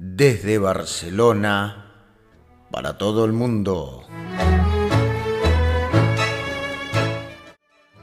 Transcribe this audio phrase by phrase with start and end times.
[0.00, 1.92] desde Barcelona
[2.70, 4.04] para todo el mundo.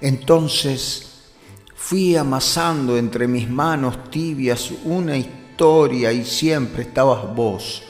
[0.00, 1.30] Entonces
[1.76, 7.84] fui amasando entre mis manos tibias una historia y siempre estabas vos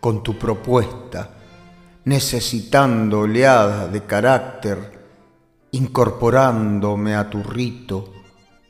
[0.00, 1.30] con tu propuesta,
[2.06, 5.08] necesitando oleadas de carácter,
[5.72, 8.14] incorporándome a tu rito,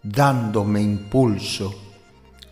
[0.03, 1.88] dándome impulso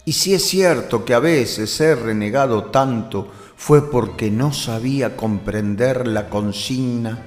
[0.08, 6.06] y si es cierto que a veces he renegado tanto, fue porque no sabía comprender
[6.06, 7.26] la consigna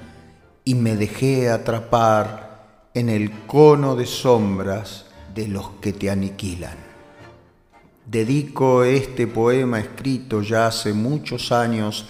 [0.63, 6.77] y me dejé atrapar en el cono de sombras de los que te aniquilan.
[8.05, 12.05] Dedico este poema escrito ya hace muchos años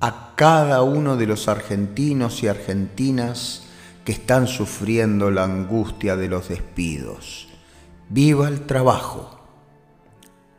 [0.00, 3.68] a cada uno de los argentinos y argentinas
[4.04, 7.46] que están sufriendo la angustia de los despidos.
[8.08, 9.37] Viva el trabajo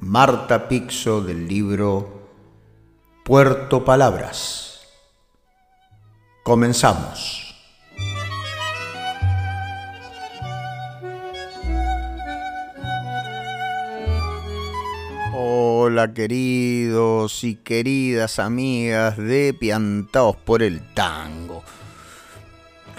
[0.01, 2.29] Marta Pixo del libro
[3.25, 4.79] Puerto Palabras.
[6.41, 7.53] Comenzamos.
[15.33, 21.61] Hola queridos y queridas amigas de Piantaos por el Tango.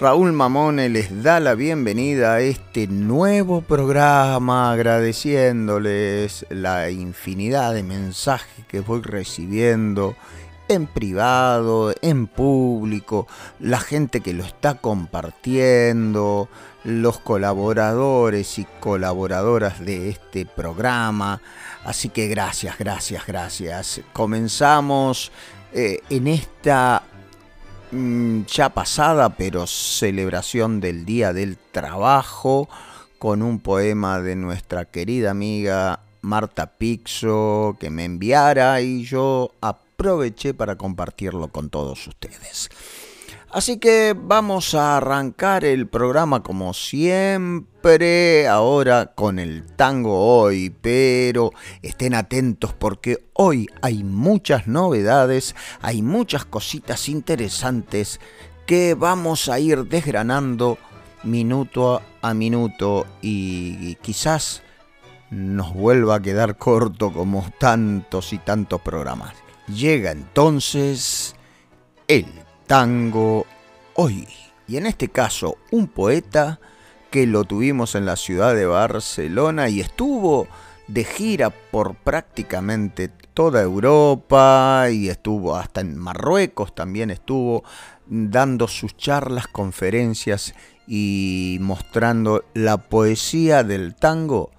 [0.01, 8.65] Raúl Mamone les da la bienvenida a este nuevo programa, agradeciéndoles la infinidad de mensajes
[8.65, 10.15] que voy recibiendo
[10.67, 13.27] en privado, en público,
[13.59, 16.49] la gente que lo está compartiendo,
[16.83, 21.43] los colaboradores y colaboradoras de este programa.
[21.85, 24.01] Así que gracias, gracias, gracias.
[24.13, 25.31] Comenzamos
[25.73, 27.03] eh, en esta
[27.91, 32.69] ya pasada, pero celebración del Día del Trabajo,
[33.19, 40.53] con un poema de nuestra querida amiga Marta Pixo que me enviara y yo aproveché
[40.53, 42.69] para compartirlo con todos ustedes.
[43.53, 51.51] Así que vamos a arrancar el programa como siempre, ahora con el tango hoy, pero
[51.81, 58.21] estén atentos porque hoy hay muchas novedades, hay muchas cositas interesantes
[58.65, 60.77] que vamos a ir desgranando
[61.23, 64.63] minuto a minuto y quizás
[65.29, 69.33] nos vuelva a quedar corto como tantos y tantos programas.
[69.67, 71.35] Llega entonces
[72.07, 72.40] el
[72.71, 73.45] tango
[73.95, 74.25] hoy.
[74.65, 76.61] y en este caso un poeta
[77.09, 80.47] que lo tuvimos en la ciudad de Barcelona y estuvo
[80.87, 87.65] de gira por prácticamente toda Europa y estuvo hasta en Marruecos también estuvo
[88.07, 90.53] dando sus charlas, conferencias
[90.87, 94.49] y mostrando la poesía del tango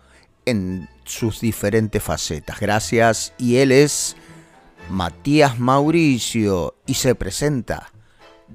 [0.44, 2.60] en sus diferentes facetas.
[2.60, 4.16] Gracias y él es
[4.90, 7.88] Matías Mauricio y se presenta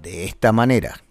[0.02, 1.02] de esta manera.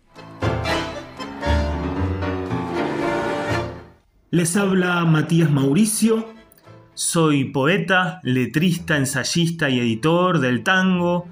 [4.31, 6.29] Les habla Matías Mauricio,
[6.95, 11.29] soy poeta, letrista, ensayista y editor del tango.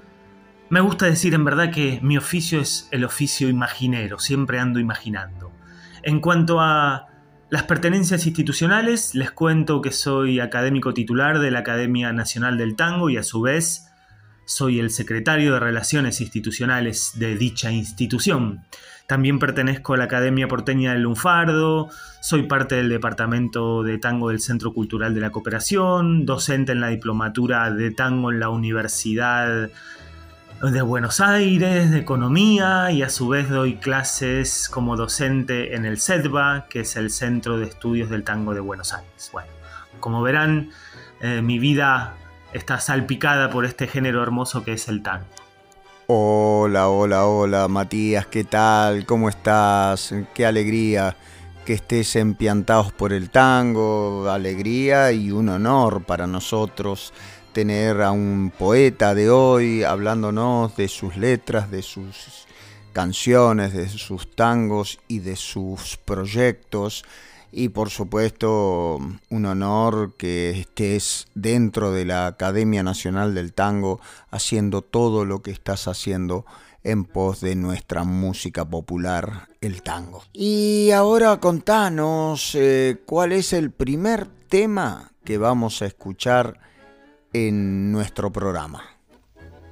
[0.69, 5.51] Me gusta decir en verdad que mi oficio es el oficio imaginero, siempre ando imaginando.
[6.03, 7.07] En cuanto a
[7.49, 13.09] las pertenencias institucionales, les cuento que soy académico titular de la Academia Nacional del Tango
[13.09, 13.87] y a su vez
[14.45, 18.61] soy el secretario de Relaciones Institucionales de dicha institución.
[19.07, 21.89] También pertenezco a la Academia Porteña del Lunfardo,
[22.21, 26.87] soy parte del Departamento de Tango del Centro Cultural de la Cooperación, docente en la
[26.87, 29.69] Diplomatura de Tango en la Universidad
[30.61, 35.99] de Buenos Aires, de Economía, y a su vez doy clases como docente en el
[35.99, 39.29] CEDBA, que es el Centro de Estudios del Tango de Buenos Aires.
[39.31, 39.49] Bueno,
[39.99, 40.71] como verán,
[41.21, 42.15] eh, mi vida
[42.55, 45.25] está salpicada por este género hermoso que es el tango.
[46.07, 49.05] Hola, hola, hola, Matías, ¿qué tal?
[49.05, 50.13] ¿Cómo estás?
[50.33, 51.17] Qué alegría
[51.65, 57.11] que estés empiantados por el tango, alegría y un honor para nosotros
[57.51, 62.47] tener a un poeta de hoy hablándonos de sus letras, de sus
[62.93, 67.03] canciones, de sus tangos y de sus proyectos
[67.57, 68.99] y por supuesto
[69.29, 75.51] un honor que estés dentro de la Academia Nacional del Tango haciendo todo lo que
[75.51, 76.45] estás haciendo
[76.83, 80.23] en pos de nuestra música popular, el tango.
[80.33, 86.59] Y ahora contanos eh, cuál es el primer tema que vamos a escuchar
[87.31, 88.83] en nuestro programa.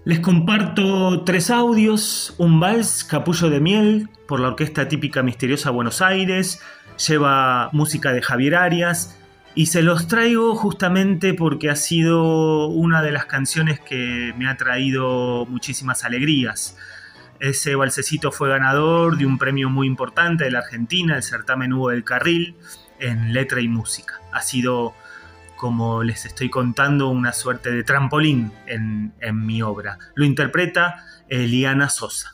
[0.06, 6.02] Les comparto tres audios, un vals, Capullo de Miel, por la Orquesta Típica Misteriosa Buenos
[6.02, 6.62] Aires,
[7.08, 9.18] lleva música de Javier Arias
[9.56, 14.58] y se los traigo justamente porque ha sido una de las canciones que me ha
[14.58, 16.78] traído muchísimas alegrías.
[17.40, 21.90] Ese balsecito fue ganador de un premio muy importante de la Argentina, el certamen Hugo
[21.90, 22.56] del Carril,
[23.00, 24.22] en letra y música.
[24.32, 24.94] Ha sido,
[25.56, 30.00] como les estoy contando, una suerte de trampolín en, en mi obra.
[30.16, 32.34] Lo interpreta Eliana Sosa.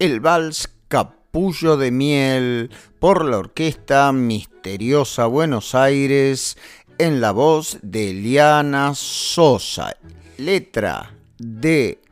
[0.00, 2.68] El vals Capullo de Miel
[2.98, 6.58] por la orquesta Misteriosa Buenos Aires
[6.98, 9.94] en la voz de Eliana Sosa.
[10.36, 12.02] Letra de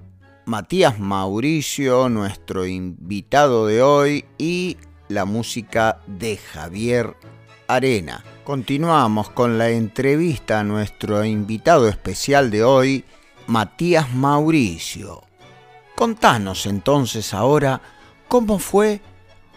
[0.45, 4.77] Matías Mauricio, nuestro invitado de hoy, y
[5.09, 7.17] la música de Javier
[7.67, 8.23] Arena.
[8.45, 13.05] Continuamos con la entrevista a nuestro invitado especial de hoy,
[13.49, 15.28] Matías Mauricio.
[15.99, 17.81] Contanos entonces ahora
[18.29, 19.01] cómo fue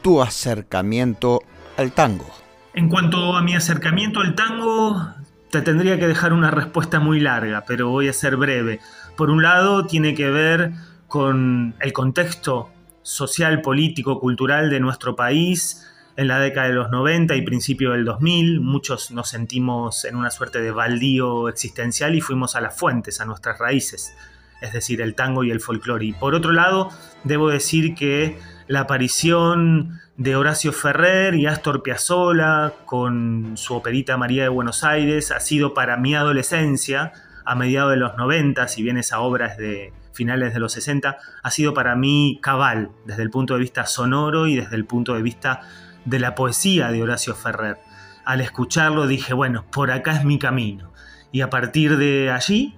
[0.02, 1.44] tu acercamiento
[1.78, 2.26] al tango.
[2.74, 5.06] En cuanto a mi acercamiento al tango,
[5.52, 8.80] te tendría que dejar una respuesta muy larga, pero voy a ser breve.
[9.16, 10.72] Por un lado, tiene que ver
[11.08, 12.72] con el contexto
[13.04, 18.04] social, político, cultural de nuestro país, en la década de los 90 y principio del
[18.04, 18.62] 2000.
[18.62, 23.26] Muchos nos sentimos en una suerte de baldío existencial y fuimos a las fuentes, a
[23.26, 24.16] nuestras raíces,
[24.62, 26.06] es decir, el tango y el folclore.
[26.06, 26.90] Y por otro lado,
[27.24, 28.38] debo decir que
[28.68, 35.32] la aparición de Horacio Ferrer y Astor Piazzolla con su operita María de Buenos Aires
[35.32, 37.12] ha sido para mi adolescencia,
[37.44, 41.18] a mediados de los 90, si bien esa obra es de finales de los 60,
[41.42, 45.16] ha sido para mí cabal desde el punto de vista sonoro y desde el punto
[45.16, 45.62] de vista
[46.06, 47.78] de la poesía de Horacio Ferrer.
[48.24, 50.94] Al escucharlo dije, bueno, por acá es mi camino.
[51.32, 52.78] Y a partir de allí,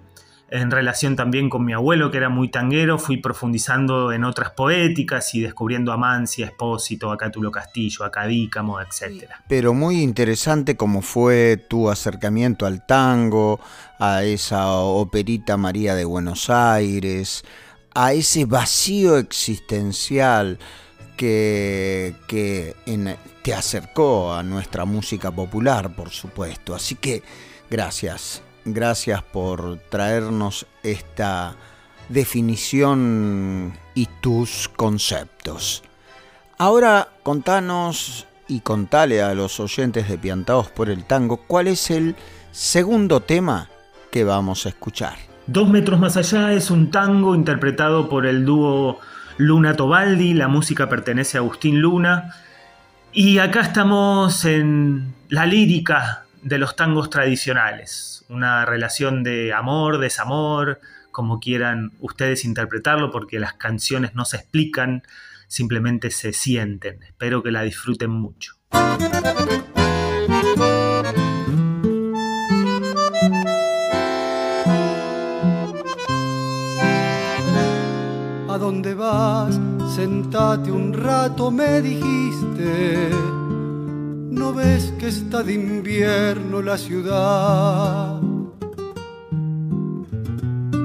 [0.54, 5.34] en relación también con mi abuelo, que era muy tanguero, fui profundizando en otras poéticas
[5.34, 9.32] y descubriendo a Mancia, Espósito, a Cátulo Castillo, a Cadícamo, etc.
[9.48, 13.60] Pero muy interesante cómo fue tu acercamiento al tango,
[13.98, 17.44] a esa operita María de Buenos Aires,
[17.96, 20.60] a ese vacío existencial
[21.18, 22.14] que,
[23.42, 26.76] te acercó a nuestra música popular, por supuesto.
[26.76, 27.24] Así que
[27.72, 31.56] gracias, gracias por traernos esta
[32.10, 35.84] definición y tus conceptos.
[36.58, 42.16] Ahora contanos y contale a los oyentes de Piantados por el Tango cuál es el
[42.52, 43.70] segundo tema
[44.12, 45.16] que vamos a escuchar.
[45.48, 49.00] Dos metros más allá es un tango interpretado por el dúo
[49.38, 52.34] Luna Tobaldi, la música pertenece a Agustín Luna.
[53.12, 60.80] Y acá estamos en la lírica de los tangos tradicionales, una relación de amor, desamor,
[61.12, 65.04] como quieran ustedes interpretarlo, porque las canciones no se explican,
[65.48, 67.02] simplemente se sienten.
[67.04, 68.54] Espero que la disfruten mucho.
[78.64, 79.60] dónde vas?
[79.94, 83.10] Sentate un rato, me dijiste.
[84.44, 88.20] ¿No ves que está de invierno la ciudad?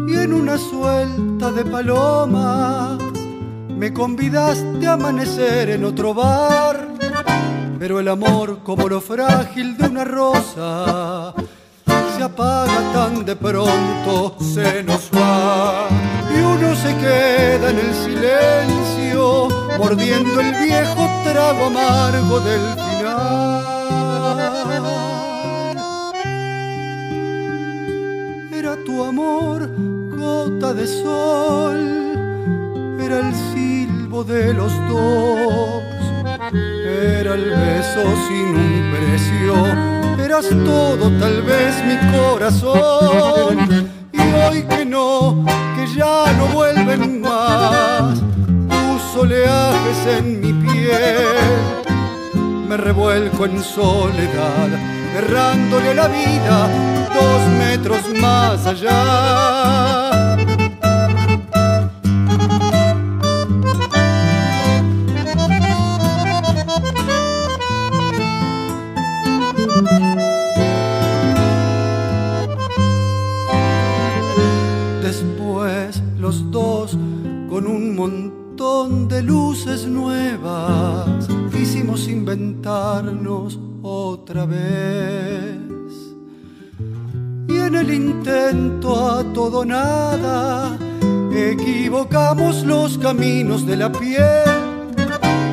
[0.06, 3.00] Y en una suelta de palomas
[3.76, 6.86] me convidaste a amanecer en otro bar.
[7.80, 11.34] Pero el amor, como lo frágil de una rosa,
[12.16, 15.88] se apaga tan de pronto, se nos va.
[16.32, 22.87] Y uno se queda en el silencio, mordiendo el viejo trago amargo del
[29.18, 29.68] amor,
[30.16, 31.78] gota de sol,
[33.00, 35.82] era el silbo de los dos,
[36.52, 39.54] era el beso sin un precio.
[40.24, 43.88] Eras todo, tal vez mi corazón.
[44.12, 45.44] Y hoy que no,
[45.74, 48.20] que ya no vuelven más
[48.68, 51.48] tus oleajes en mi piel,
[52.68, 54.68] me revuelco en soledad,
[55.16, 56.68] errándole la vida
[57.14, 60.28] dos metros más allá.
[79.08, 83.58] de luces nuevas quisimos inventarnos
[87.48, 90.76] Y en el intento a todo nada,
[91.34, 94.44] equivocamos los caminos de la piel.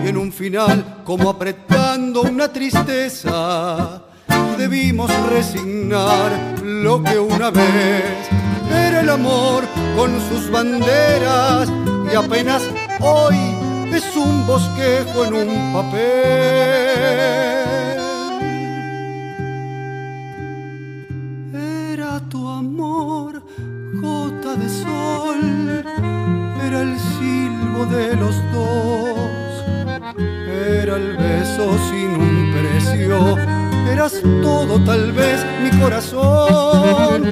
[0.03, 4.01] y en un final como apretando una tristeza
[4.57, 8.27] debimos resignar lo que una vez
[8.69, 9.63] era el amor
[9.95, 11.71] con sus banderas
[12.11, 12.61] y apenas
[12.99, 13.37] hoy
[13.93, 17.64] es un bosquejo en un papel.
[27.95, 29.29] De los dos,
[30.47, 33.37] era el beso sin un precio,
[33.91, 37.31] eras todo tal vez mi corazón.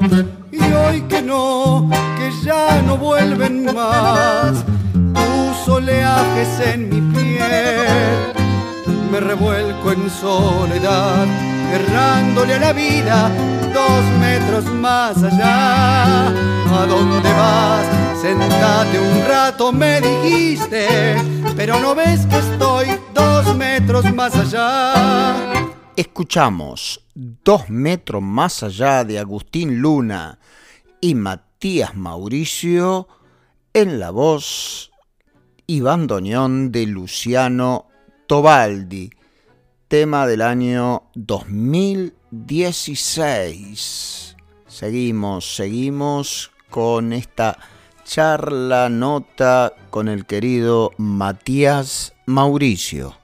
[0.51, 8.33] Y hoy que no, que ya no vuelven más tus oleajes en mi piel,
[9.11, 11.27] me revuelco en soledad,
[11.73, 13.31] errándole a la vida
[13.73, 16.27] dos metros más allá.
[16.27, 18.21] ¿A dónde vas?
[18.21, 21.15] Sentate un rato, me dijiste,
[21.55, 24.93] pero no ves que estoy dos metros más allá.
[25.95, 30.39] Escuchamos Dos metros más allá de Agustín Luna
[30.99, 33.07] y Matías Mauricio
[33.71, 34.91] en la voz
[35.67, 37.89] y bandoneón de Luciano
[38.25, 39.11] Tobaldi,
[39.87, 41.11] tema del año
[42.33, 44.35] 2016.
[44.65, 47.59] Seguimos, seguimos con esta
[48.05, 53.15] charla, nota con el querido Matías Mauricio.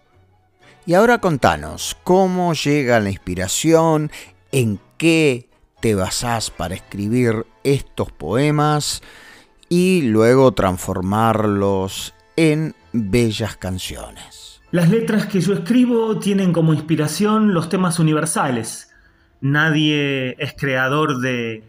[0.85, 4.11] Y ahora contanos, ¿cómo llega la inspiración?
[4.51, 5.49] ¿En qué
[5.81, 9.01] te basás para escribir estos poemas?
[9.69, 14.61] Y luego transformarlos en bellas canciones.
[14.71, 18.88] Las letras que yo escribo tienen como inspiración los temas universales.
[19.41, 21.63] Nadie es creador de,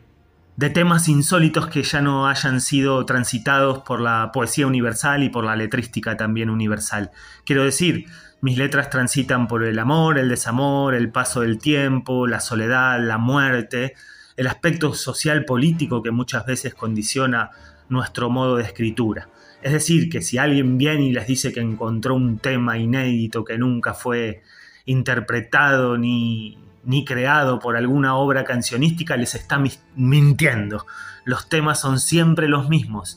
[0.75, 5.55] temas insólitos que ya no hayan sido transitados por la poesía universal y por la
[5.55, 7.13] letrística también universal.
[7.45, 8.07] Quiero decir,
[8.41, 13.19] mis letras transitan por el amor, el desamor, el paso del tiempo, la soledad, la
[13.19, 13.95] muerte,
[14.37, 17.51] el aspecto social político que muchas veces condiciona
[17.89, 19.29] nuestro modo de escritura.
[19.63, 23.59] Es decir, que si alguien viene y les dice que encontró un tema inédito que
[23.59, 24.43] nunca fue
[24.87, 29.63] interpretado ni, ni creado por alguna obra cancionística, les está
[29.95, 30.87] mintiendo.
[31.25, 33.17] Los temas son siempre los mismos.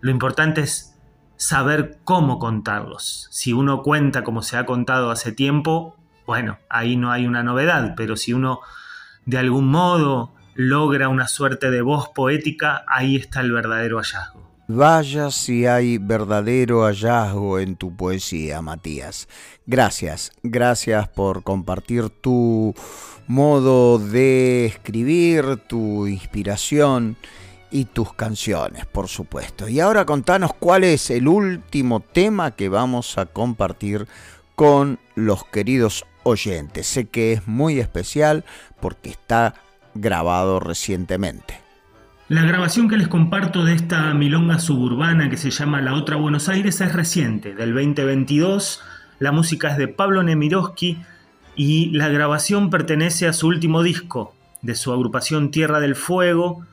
[0.00, 0.96] Lo importante es
[1.36, 3.28] saber cómo contarlos.
[3.30, 5.96] Si uno cuenta como se ha contado hace tiempo,
[6.26, 8.60] bueno, ahí no hay una novedad, pero si uno
[9.24, 14.49] de algún modo logra una suerte de voz poética, ahí está el verdadero hallazgo.
[14.72, 19.26] Vaya si hay verdadero hallazgo en tu poesía, Matías.
[19.66, 22.72] Gracias, gracias por compartir tu
[23.26, 27.16] modo de escribir, tu inspiración
[27.72, 29.68] y tus canciones, por supuesto.
[29.68, 34.06] Y ahora contanos cuál es el último tema que vamos a compartir
[34.54, 36.86] con los queridos oyentes.
[36.86, 38.44] Sé que es muy especial
[38.80, 39.54] porque está
[39.94, 41.69] grabado recientemente.
[42.30, 46.48] La grabación que les comparto de esta milonga suburbana que se llama La Otra Buenos
[46.48, 48.80] Aires es reciente, del 2022.
[49.18, 51.02] La música es de Pablo Nemirovsky
[51.56, 56.64] y la grabación pertenece a su último disco, de su agrupación Tierra del Fuego,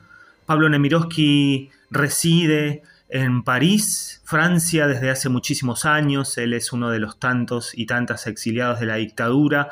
[0.46, 6.38] Pablo Nemirovsky reside en París, Francia, desde hace muchísimos años.
[6.38, 9.70] Él es uno de los tantos y tantas exiliados de la dictadura.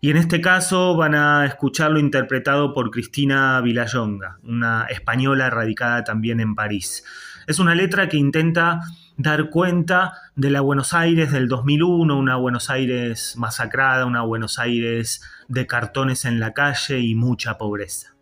[0.00, 6.38] Y en este caso van a escucharlo interpretado por Cristina Villayonga, una española radicada también
[6.38, 7.04] en París.
[7.48, 8.80] Es una letra que intenta
[9.16, 15.20] dar cuenta de la Buenos Aires del 2001, una Buenos Aires masacrada, una Buenos Aires
[15.48, 18.17] de cartones en la calle y mucha pobreza.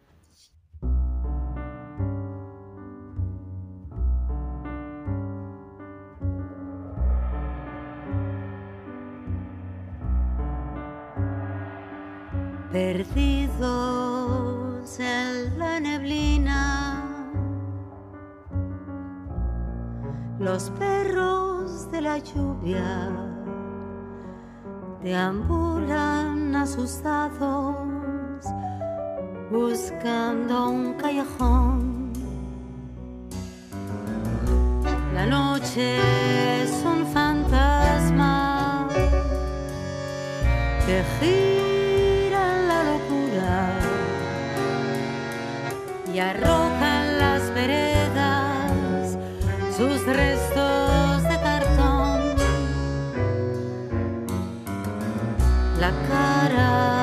[12.73, 13.69] Perdidos
[14.99, 17.03] en la neblina.
[20.39, 23.11] Los perros de la lluvia
[25.03, 27.77] deambulan asustados
[29.51, 32.13] buscando un callejón.
[35.15, 35.97] La noche
[36.63, 38.89] es un fantasma
[40.87, 41.03] que
[56.57, 56.96] cara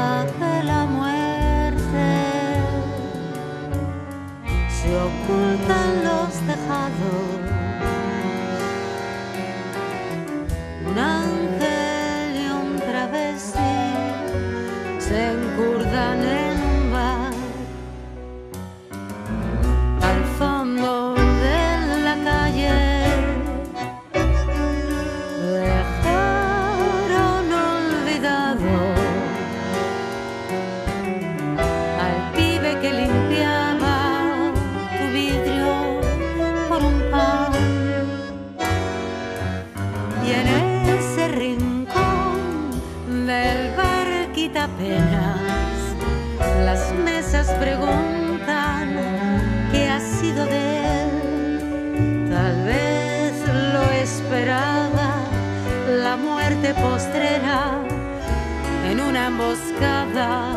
[58.86, 60.54] en una emboscada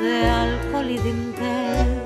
[0.00, 2.02] de alcohol y dintel.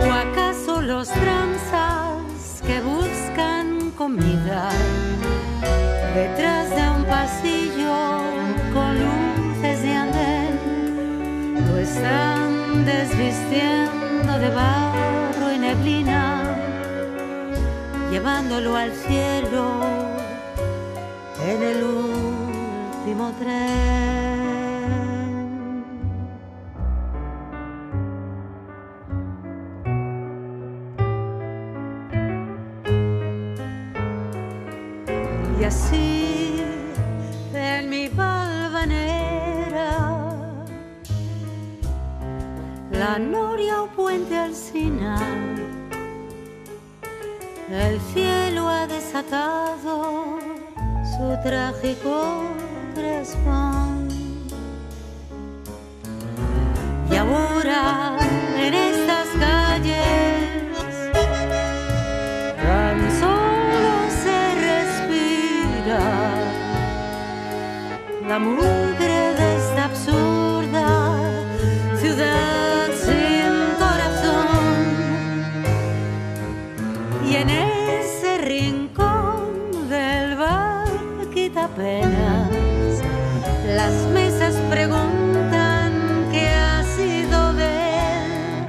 [0.00, 4.70] ¿O acaso los tranzas que buscan comida
[6.14, 8.20] detrás de un pasillo
[8.72, 11.66] con luces de andén?
[11.66, 16.42] Lo están desvistiendo de barro y neblina,
[18.10, 20.19] llevándolo al cielo
[21.46, 23.80] en el último tren.
[35.58, 36.62] Y así
[37.54, 39.98] en mi valvanera,
[42.92, 45.18] la noria o puente alcina,
[47.70, 49.59] el cielo ha desatado
[51.20, 52.44] su trágico
[52.94, 54.08] crespón.
[57.10, 58.16] Y ahora
[58.56, 59.98] en estas calles
[62.64, 66.02] tan solo se respira
[68.26, 68.89] la mugre
[83.66, 85.92] las mesas preguntan
[86.30, 88.66] qué ha sido de él.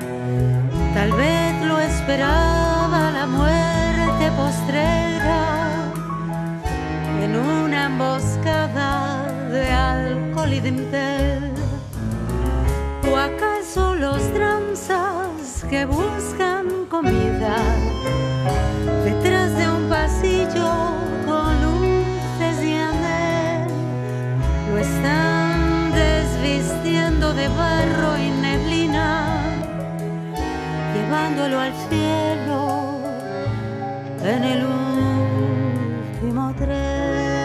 [0.93, 5.41] Tal vez lo esperaba la muerte postrera
[7.21, 11.51] en una emboscada de alcohol y dintel.
[13.11, 17.55] ¿O acaso los tranzas que buscan comida
[31.43, 32.99] al cielo
[34.23, 34.63] en el
[36.23, 37.41] último tren?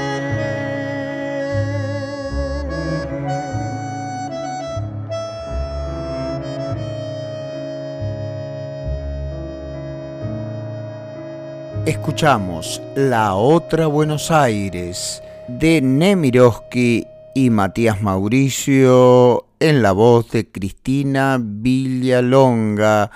[11.86, 21.38] Escuchamos La Otra Buenos Aires de Nemirovsky y Matías Mauricio en la voz de Cristina
[21.40, 23.10] Villalonga.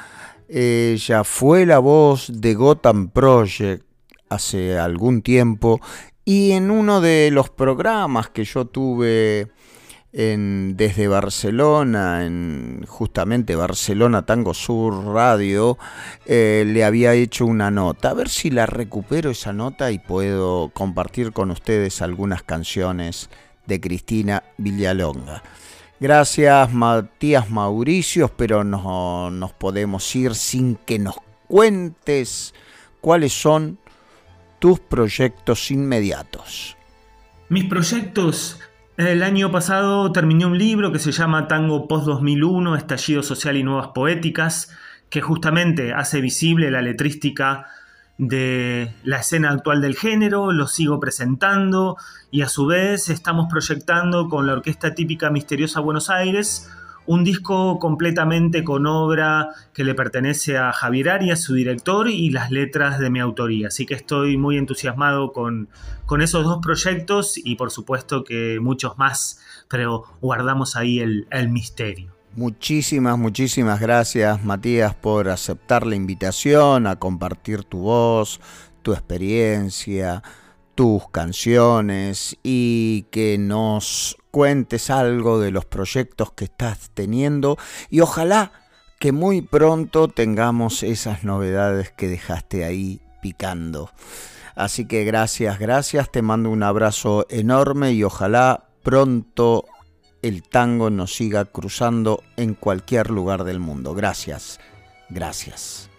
[0.53, 3.85] Ella fue la voz de Gotham Project
[4.29, 5.81] hace algún tiempo
[6.25, 9.53] y en uno de los programas que yo tuve
[10.13, 15.79] en, desde Barcelona, en justamente Barcelona Tango Sur Radio,
[16.27, 18.11] eh, le había hecho una nota.
[18.11, 23.31] A ver si la recupero esa nota y puedo compartir con ustedes algunas canciones
[23.67, 25.43] de Cristina Villalonga.
[26.01, 32.55] Gracias Matías Mauricio, pero no nos podemos ir sin que nos cuentes
[33.03, 33.79] cuáles son
[34.59, 36.79] tus proyectos inmediatos.
[37.51, 38.59] Mis proyectos
[38.97, 43.63] el año pasado terminé un libro que se llama Tango Post 2001, Estallido Social y
[43.63, 44.75] Nuevas Poéticas,
[45.11, 47.67] que justamente hace visible la letrística
[48.21, 51.97] de la escena actual del género, lo sigo presentando
[52.31, 56.71] y a su vez estamos proyectando con la Orquesta Típica Misteriosa Buenos Aires
[57.07, 62.51] un disco completamente con obra que le pertenece a Javier Arias, su director, y las
[62.51, 63.69] letras de mi autoría.
[63.69, 65.71] Así que estoy muy entusiasmado con,
[66.05, 71.49] con esos dos proyectos y por supuesto que muchos más, pero guardamos ahí el, el
[71.49, 72.20] misterio.
[72.37, 78.41] Muchísimas, muchísimas gracias Matías por aceptar la invitación a compartir tu voz,
[78.83, 80.23] tu experiencia,
[80.77, 87.59] tus canciones y que nos cuentes algo de los proyectos que estás teniendo
[87.91, 88.53] y ojalá
[89.01, 93.91] que muy pronto tengamos esas novedades que dejaste ahí picando.
[94.55, 99.65] Así que gracias, gracias, te mando un abrazo enorme y ojalá pronto
[100.23, 103.95] el tango nos siga cruzando en cualquier lugar del mundo.
[103.95, 104.61] Gracias,
[105.09, 105.91] gracias,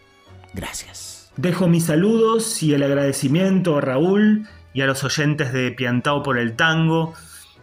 [0.54, 1.32] gracias.
[1.38, 6.38] Dejo mis saludos y el agradecimiento a Raúl y a los oyentes de Piantao por
[6.38, 7.14] el Tango,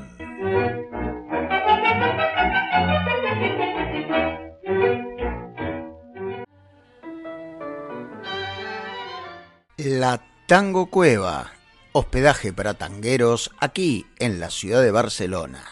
[9.77, 11.60] La Tango Cueva,
[11.93, 15.65] hospedaje para tangueros aquí en la ciudad de Barcelona.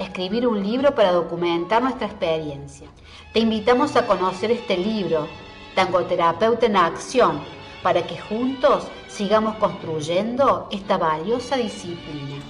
[0.00, 2.88] Escribir un libro para documentar nuestra experiencia.
[3.34, 5.28] Te invitamos a conocer este libro,
[5.74, 7.40] Tangoterapeuta en Acción,
[7.82, 12.42] para que juntos sigamos construyendo esta valiosa disciplina.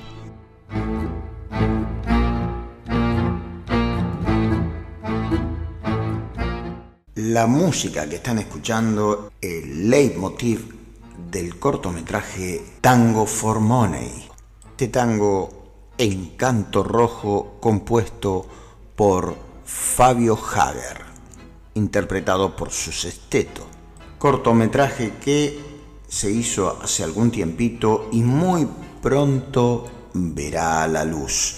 [7.16, 10.72] La música que están escuchando, el leitmotiv
[11.32, 14.28] del cortometraje Tango for Money.
[14.70, 15.59] Este tango
[16.00, 18.46] Encanto Rojo compuesto
[18.96, 19.36] por
[19.66, 20.96] Fabio Hager,
[21.74, 23.66] interpretado por su sexteto.
[24.18, 25.60] Cortometraje que
[26.08, 28.66] se hizo hace algún tiempito y muy
[29.02, 31.56] pronto verá la luz.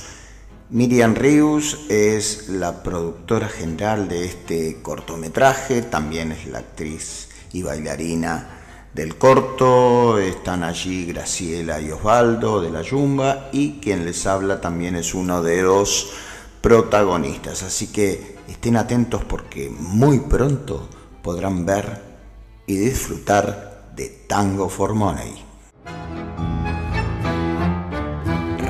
[0.71, 8.62] Miriam Rius es la productora general de este cortometraje, también es la actriz y bailarina
[8.95, 14.97] del corto, están allí Graciela y Osvaldo de la Yumba y quien les habla también
[14.97, 16.13] es uno de los
[16.61, 20.89] protagonistas, así que estén atentos porque muy pronto
[21.23, 22.03] podrán ver
[22.67, 25.43] y disfrutar de Tango for Money.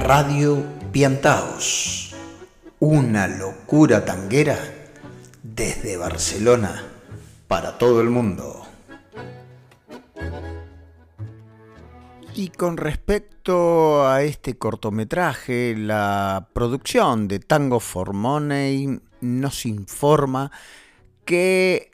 [0.05, 2.15] Radio Piantaos,
[2.79, 4.59] una locura tanguera
[5.43, 6.85] desde Barcelona
[7.49, 8.72] para todo el mundo.
[12.35, 20.51] Y con respecto a este cortometraje, la producción de Tango for Money nos informa
[21.27, 21.90] que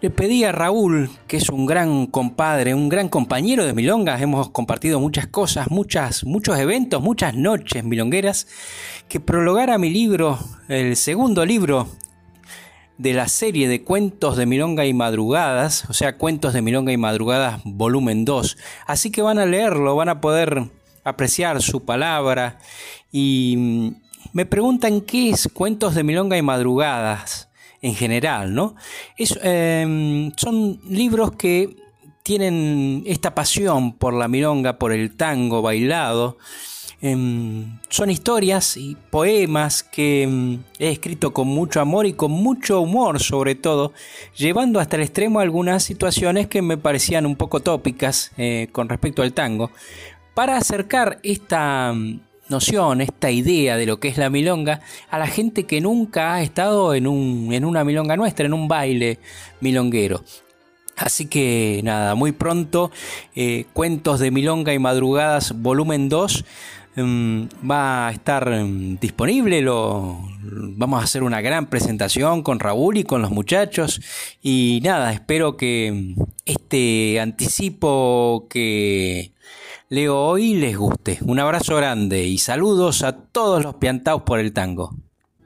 [0.00, 4.48] Le pedí a Raúl, que es un gran compadre, un gran compañero de milongas, hemos
[4.48, 8.46] compartido muchas cosas, muchas, muchos eventos, muchas noches milongueras,
[9.10, 11.86] que prologara mi libro, el segundo libro
[13.00, 16.98] de la serie de cuentos de Milonga y Madrugadas, o sea, cuentos de Milonga y
[16.98, 18.58] Madrugadas volumen 2.
[18.86, 20.64] Así que van a leerlo, van a poder
[21.02, 22.58] apreciar su palabra
[23.10, 23.88] y mm,
[24.34, 27.48] me preguntan qué es cuentos de Milonga y Madrugadas
[27.80, 28.76] en general, ¿no?
[29.16, 31.74] Em, son libros que
[32.22, 36.36] tienen esta pasión por la milonga, por el tango bailado,
[37.02, 43.20] son historias y poemas que em, he escrito con mucho amor y con mucho humor
[43.20, 43.94] sobre todo,
[44.36, 49.22] llevando hasta el extremo algunas situaciones que me parecían un poco tópicas eh, con respecto
[49.22, 49.70] al tango,
[50.34, 55.26] para acercar esta em, noción, esta idea de lo que es la milonga a la
[55.26, 59.18] gente que nunca ha estado en, un, en una milonga nuestra, en un baile
[59.60, 60.22] milonguero.
[60.96, 62.90] Así que nada, muy pronto,
[63.34, 69.60] eh, Cuentos de Milonga y Madrugadas, volumen 2, Em, va a estar em, disponible.
[69.62, 74.00] Lo, vamos a hacer una gran presentación con Raúl y con los muchachos.
[74.42, 79.32] Y nada, espero que em, este anticipo que
[79.88, 81.18] leo hoy les guste.
[81.22, 84.94] Un abrazo grande y saludos a todos los piantados por el tango.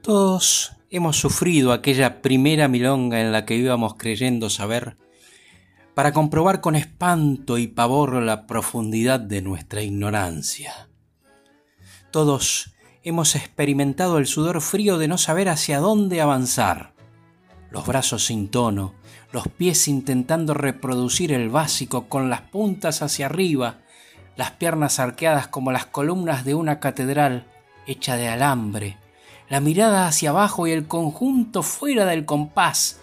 [0.01, 4.97] Todos hemos sufrido aquella primera milonga en la que íbamos creyendo saber
[5.95, 10.89] para comprobar con espanto y pavor la profundidad de nuestra ignorancia.
[12.15, 12.73] Todos
[13.03, 16.93] hemos experimentado el sudor frío de no saber hacia dónde avanzar.
[17.71, 18.93] Los brazos sin tono,
[19.33, 23.79] los pies intentando reproducir el básico con las puntas hacia arriba,
[24.37, 27.47] las piernas arqueadas como las columnas de una catedral
[27.85, 28.97] hecha de alambre,
[29.49, 33.01] la mirada hacia abajo y el conjunto fuera del compás,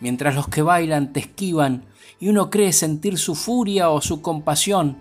[0.00, 1.86] mientras los que bailan te esquivan
[2.18, 4.98] y uno cree sentir su furia o su compasión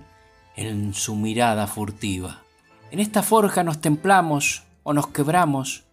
[0.56, 2.43] en su mirada furtiva.
[2.91, 5.86] En esta forja nos templamos o nos quebramos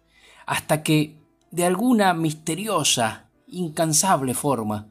[0.47, 1.15] hasta que,
[1.51, 4.87] de alguna misteriosa, incansable forma,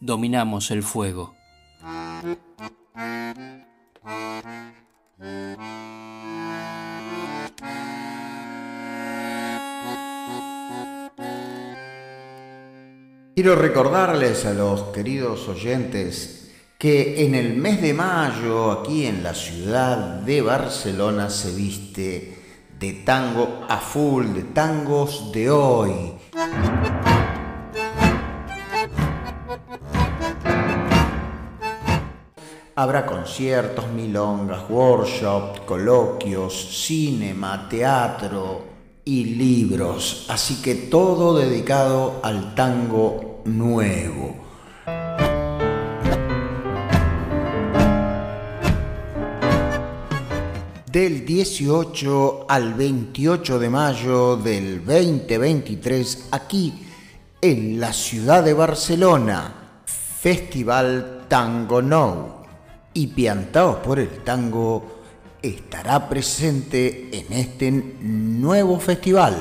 [0.00, 1.34] dominamos el fuego.
[13.36, 16.37] Quiero recordarles a los queridos oyentes
[16.78, 22.38] que en el mes de mayo aquí en la ciudad de Barcelona se viste
[22.78, 26.12] de tango a full, de tangos de hoy.
[32.76, 38.62] Habrá conciertos, milongas, workshops, coloquios, cinema, teatro
[39.04, 44.47] y libros, así que todo dedicado al tango nuevo.
[50.90, 56.86] Del 18 al 28 de mayo del 2023 aquí
[57.40, 62.38] en la ciudad de Barcelona, Festival Tango No.
[62.94, 65.02] Y Piantaos por el Tango
[65.42, 69.36] estará presente en este nuevo festival.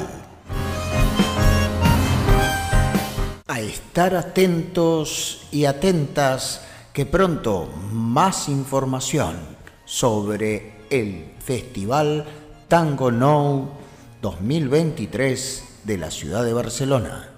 [3.47, 9.37] A estar atentos y atentas que pronto más información
[9.85, 12.25] sobre el Festival
[12.67, 13.69] Tango Now
[14.21, 17.29] 2023 de la ciudad de Barcelona.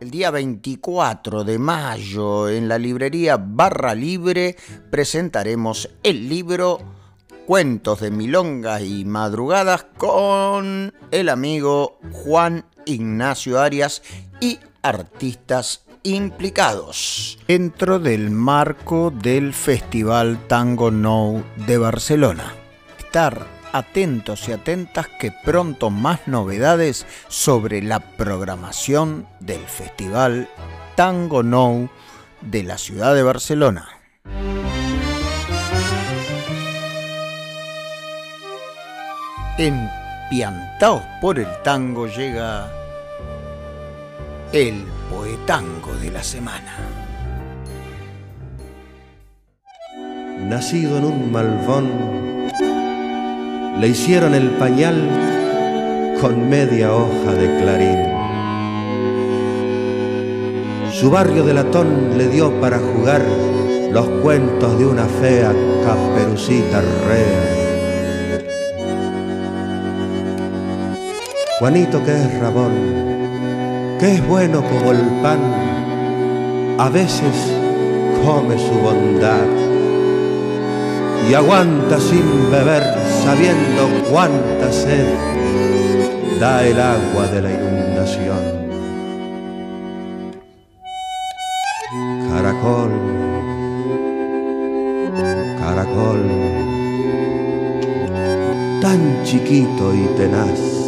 [0.00, 4.56] El día 24 de mayo en la librería Barra Libre
[4.90, 6.78] presentaremos el libro
[7.46, 14.02] Cuentos de Milongas y Madrugadas con el amigo Juan Ignacio Arias
[14.40, 22.54] y artistas implicados dentro del marco del Festival Tango No de Barcelona.
[22.98, 30.48] Estar atentos y atentas que pronto más novedades sobre la programación del Festival
[30.96, 31.90] Tango No
[32.40, 33.88] de la ciudad de Barcelona.
[39.58, 39.90] En
[40.30, 42.79] Piantaos por el Tango llega
[44.52, 46.76] el poetango de la semana.
[50.40, 51.88] Nacido en un malvón,
[53.78, 55.08] le hicieron el pañal
[56.20, 58.10] con media hoja de clarín.
[60.92, 63.22] Su barrio de latón le dio para jugar
[63.92, 65.52] los cuentos de una fea
[65.84, 67.60] caperucita rea
[71.60, 73.19] Juanito que es rabón,
[74.00, 75.40] que es bueno como el pan,
[76.78, 77.34] a veces
[78.24, 79.46] come su bondad
[81.28, 82.82] y aguanta sin beber
[83.22, 85.06] sabiendo cuánta sed
[86.40, 88.40] da el agua de la inundación.
[92.30, 92.90] Caracol,
[95.60, 96.22] caracol,
[98.80, 100.79] tan chiquito y tenaz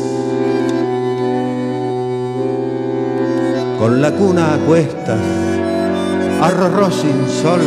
[3.83, 5.19] con la cuna a cuestas,
[6.41, 7.61] arrorró sin sol,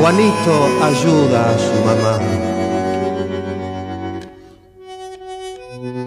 [0.00, 2.18] Juanito ayuda a su mamá.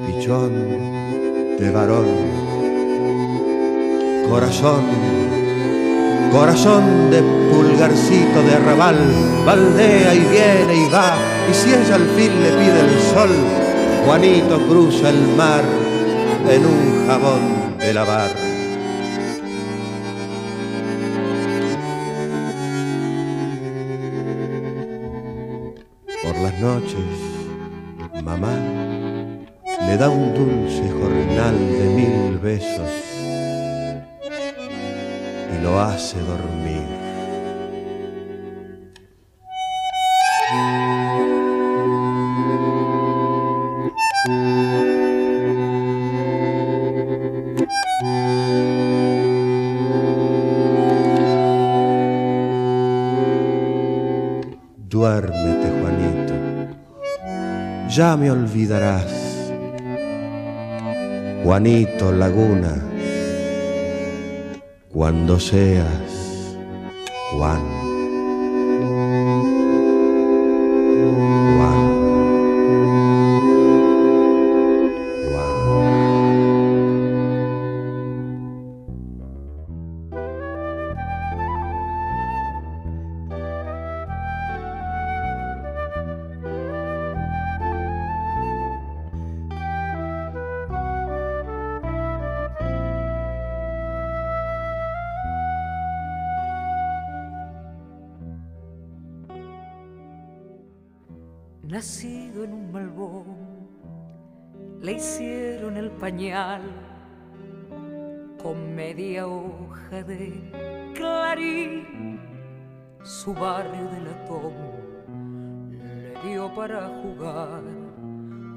[0.06, 0.52] Pichón
[1.58, 2.08] de varón,
[4.30, 4.84] corazón,
[6.34, 9.00] corazón de pulgarcito de arrabal,
[9.46, 11.16] baldea y viene y va,
[11.50, 13.30] y si ella al fin le pide el sol,
[14.06, 15.64] Juanito cruza el mar
[16.50, 18.55] en un jabón de lavar.
[26.66, 27.20] Noches,
[28.24, 28.56] mamá
[29.88, 32.94] le da un dulce jornal de mil besos
[35.54, 37.05] y lo hace dormir.
[57.96, 59.06] Ya me olvidarás.
[61.44, 62.76] Juanito Laguna,
[64.92, 66.58] cuando seas
[67.32, 67.75] Juan.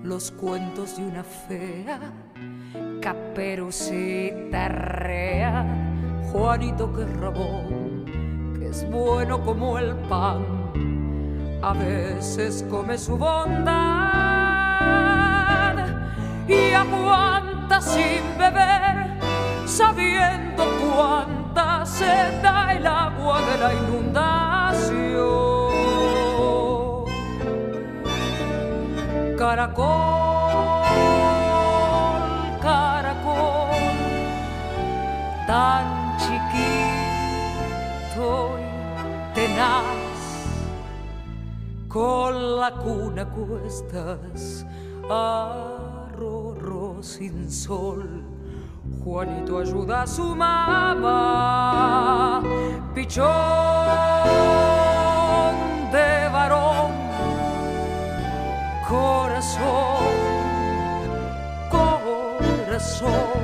[0.03, 2.01] Los cuentos de una fea
[3.01, 5.67] caperucita rea,
[6.33, 8.05] Juanito que rabón,
[8.59, 10.45] que es bueno como el pan,
[11.63, 13.69] a veces come su bondad
[16.49, 19.19] y aguanta sin beber,
[19.67, 24.08] sabiendo cuánta se da el agua de la inundación.
[29.49, 30.85] Caracol,
[32.61, 33.97] caracol,
[35.47, 35.87] tan
[36.19, 36.99] chiquito
[38.61, 38.69] y
[39.35, 39.85] tenaz,
[41.89, 44.67] con la cuna cuestas,
[45.09, 48.23] arrorro sin sol.
[49.03, 51.63] Juanito ayuda a su mamá,
[52.95, 53.27] pichón
[55.91, 56.99] de varón
[59.59, 60.07] corazón,
[62.67, 63.39] corazón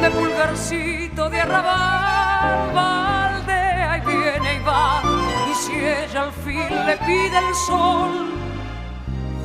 [0.00, 5.02] de pulgarcito de arrabal, baldea y viene y va,
[5.50, 8.32] y si ella al fin le pide el sol,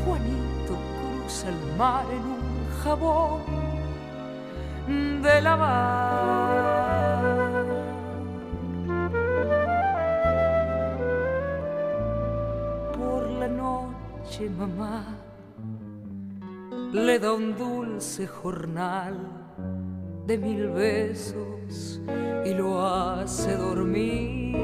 [0.03, 3.41] Juanito cruza el mar en un jabón
[5.21, 6.66] de lavar.
[14.45, 15.03] Mamá
[16.93, 19.15] le da un dulce jornal
[20.27, 21.99] de mil besos
[22.45, 24.55] y lo hace dormir.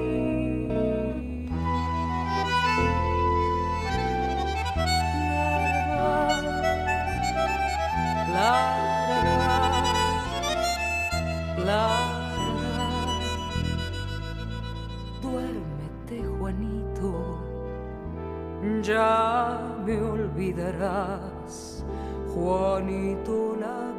[8.34, 8.84] La,
[18.84, 19.23] ya
[19.86, 21.84] me olvidarás,
[22.34, 23.93] Juanito Laguna.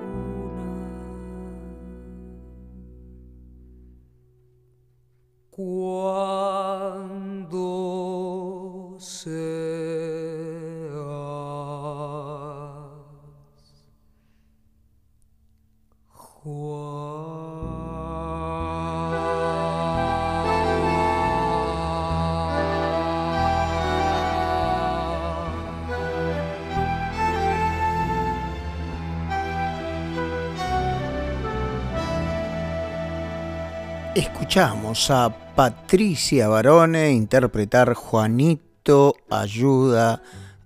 [34.14, 40.22] Escuchamos a Patricia Barone interpretar Juanito ayuda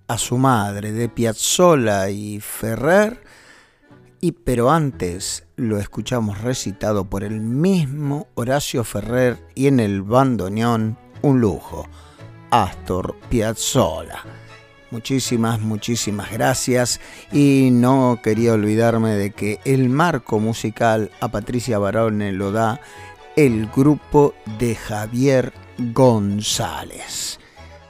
[0.07, 3.23] a su madre de Piazzolla y Ferrer,
[4.21, 10.99] y pero antes lo escuchamos recitado por el mismo Horacio Ferrer y en el bandoneón
[11.23, 11.87] un lujo,
[12.51, 14.23] Astor Piazzolla.
[14.91, 16.99] Muchísimas, muchísimas gracias
[17.31, 22.81] y no quería olvidarme de que el marco musical a Patricia Barone lo da
[23.39, 25.53] el grupo de Javier
[25.93, 27.39] González.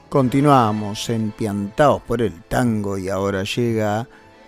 [0.07, 4.07] Continuamos empiantados por el tango y ahora llega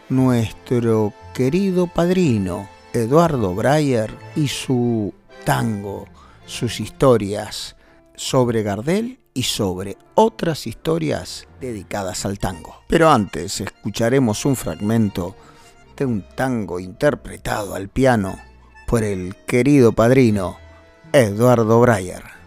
[0.10, 5.12] nuestro querido padrino Eduardo Breyer y su
[5.44, 6.08] tango,
[6.46, 7.76] sus historias
[8.16, 12.76] sobre Gardel y sobre otras historias dedicadas al tango.
[12.88, 15.36] Pero antes escucharemos un fragmento
[15.98, 18.38] de un tango interpretado al piano
[18.86, 20.62] por el querido padrino
[21.14, 22.41] Eduardo Breyer.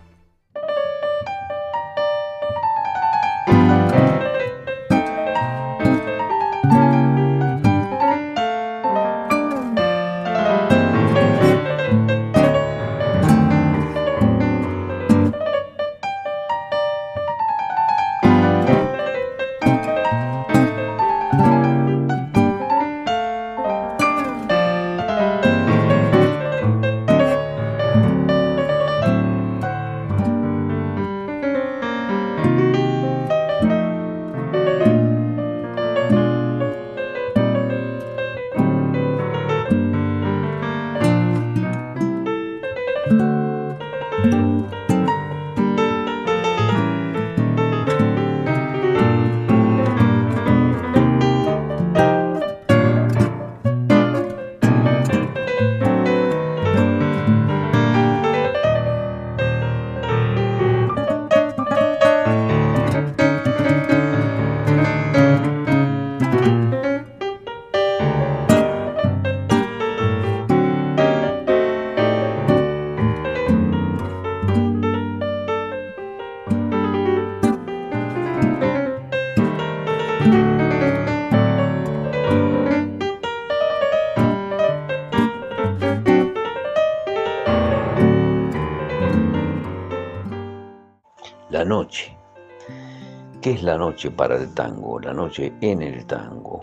[93.64, 96.60] La noche para el tango, la noche en el tango?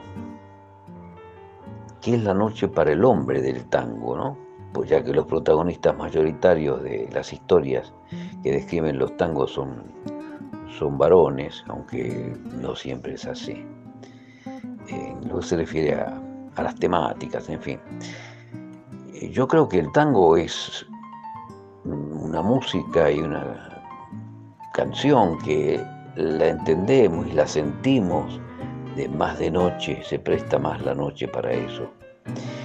[2.02, 4.38] ¿Qué es la noche para el hombre del tango, no?
[4.74, 7.93] Pues ya que los protagonistas mayoritarios de las historias
[8.41, 9.84] que describen los tangos son,
[10.80, 13.66] son varones, aunque no siempre es así.
[14.88, 16.22] En lo se refiere a,
[16.56, 17.80] a las temáticas, en fin.
[19.32, 20.86] Yo creo que el tango es
[21.84, 23.84] una música y una
[24.74, 25.84] canción que
[26.16, 28.39] la entendemos y la sentimos
[28.95, 31.89] de más de noche, se presta más la noche para eso.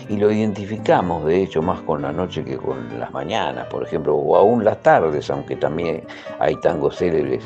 [0.08, 4.14] Y lo identificamos, de hecho, más con la noche que con las mañanas, por ejemplo,
[4.14, 6.02] o aún las tardes, aunque también
[6.38, 7.44] hay tangos célebres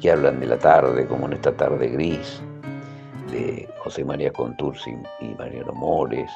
[0.00, 2.42] que hablan de la tarde, como en esta tarde gris,
[3.30, 6.30] de José María Contursi y Mariano Mores,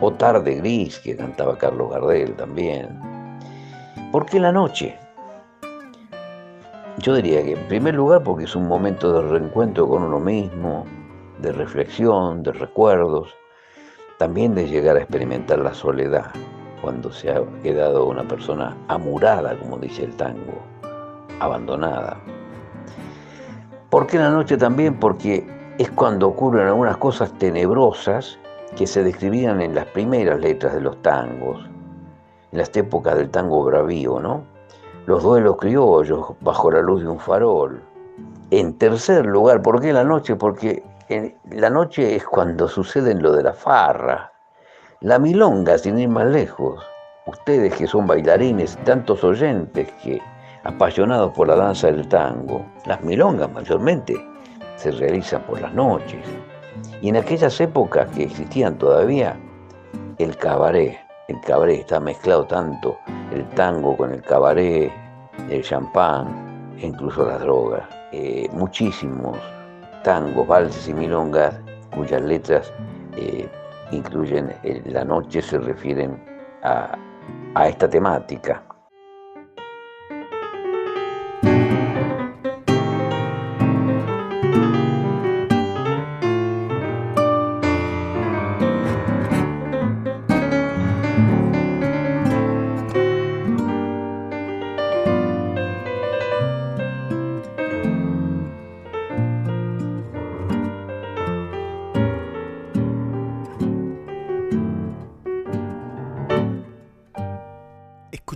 [0.00, 2.98] o Tarde Gris, que cantaba Carlos Gardel también.
[4.10, 4.98] ¿Por qué la noche?
[7.02, 10.84] Yo diría que en primer lugar porque es un momento de reencuentro con uno mismo,
[11.38, 13.34] de reflexión, de recuerdos,
[14.18, 16.26] también de llegar a experimentar la soledad
[16.82, 20.60] cuando se ha quedado una persona amurada, como dice el tango,
[21.40, 22.18] abandonada.
[23.88, 25.00] ¿Por qué la noche también?
[25.00, 25.46] Porque
[25.78, 28.38] es cuando ocurren algunas cosas tenebrosas
[28.76, 31.64] que se describían en las primeras letras de los tangos,
[32.52, 34.49] en las épocas del tango bravío, ¿no?
[35.10, 37.82] Los duelos criollos bajo la luz de un farol.
[38.52, 40.36] En tercer lugar, ¿por qué la noche?
[40.36, 40.84] Porque
[41.50, 44.32] la noche es cuando sucede lo de la farra.
[45.00, 46.80] La milonga, sin ir más lejos.
[47.26, 50.22] Ustedes que son bailarines, tantos oyentes que
[50.62, 54.14] apasionados por la danza del tango, las milongas mayormente
[54.76, 56.24] se realizan por las noches.
[57.02, 59.36] Y en aquellas épocas que existían todavía,
[60.18, 61.00] el cabaret,
[61.30, 62.98] el cabaret está mezclado tanto
[63.32, 64.92] el tango con el cabaret,
[65.48, 67.84] el champán e incluso las drogas.
[68.12, 69.38] Eh, muchísimos
[70.02, 71.54] tangos, valses y milongas
[71.94, 72.72] cuyas letras
[73.16, 73.48] eh,
[73.92, 74.52] incluyen
[74.86, 76.20] la noche se refieren
[76.64, 76.98] a,
[77.54, 78.62] a esta temática.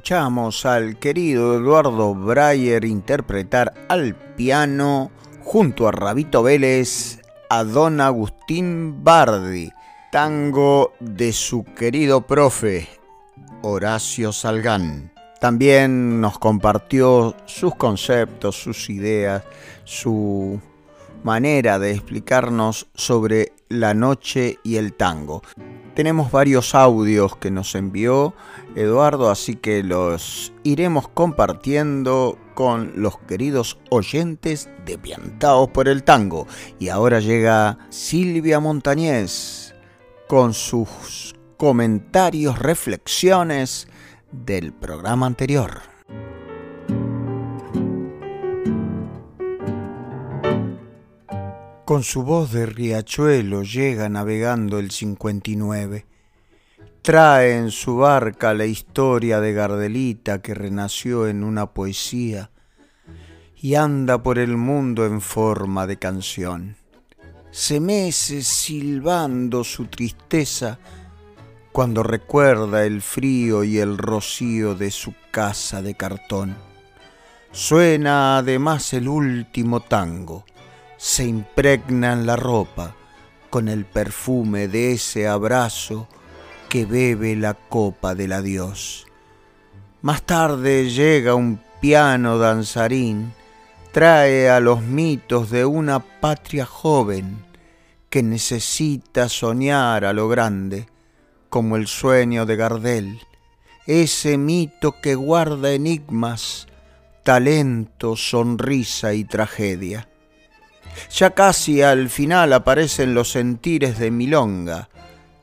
[0.04, 5.10] Escuchamos al querido Eduardo Breyer interpretar al piano
[5.42, 9.72] junto a Rabito Vélez a don Agustín Bardi,
[10.12, 12.86] tango de su querido profe
[13.62, 15.10] Horacio Salgán.
[15.40, 19.42] También nos compartió sus conceptos, sus ideas,
[19.84, 20.60] su
[21.22, 25.40] manera de explicarnos sobre la noche y el tango.
[25.94, 28.34] Tenemos varios audios que nos envió
[28.74, 36.48] Eduardo, así que los iremos compartiendo con los queridos oyentes de Piantaos por el Tango.
[36.80, 39.72] Y ahora llega Silvia Montañez
[40.26, 43.86] con sus comentarios, reflexiones
[44.32, 45.93] del programa anterior.
[51.84, 56.06] Con su voz de riachuelo llega navegando el 59.
[57.02, 62.50] Trae en su barca la historia de Gardelita que renació en una poesía
[63.60, 66.76] y anda por el mundo en forma de canción.
[67.50, 70.78] Se mece silbando su tristeza
[71.70, 76.56] cuando recuerda el frío y el rocío de su casa de cartón.
[77.52, 80.46] Suena además el último tango
[81.04, 82.96] se impregna en la ropa
[83.50, 86.08] con el perfume de ese abrazo
[86.70, 89.04] que bebe la copa del adiós.
[90.00, 93.34] Más tarde llega un piano danzarín,
[93.92, 97.36] trae a los mitos de una patria joven
[98.08, 100.86] que necesita soñar a lo grande,
[101.50, 103.20] como el sueño de Gardel,
[103.86, 106.66] ese mito que guarda enigmas,
[107.24, 110.08] talento, sonrisa y tragedia.
[111.10, 114.88] Ya casi al final aparecen los sentires de Milonga,